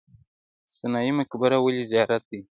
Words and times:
سنايي 0.75 1.11
مقبره 1.19 1.57
ولې 1.61 1.83
زیارت 1.91 2.23
دی؟ 2.29 2.39